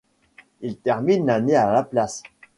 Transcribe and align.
Il 0.61 0.77
termine 0.79 1.27
l'année 1.27 1.55
à 1.55 1.71
la 1.71 1.83
place. 1.83 2.23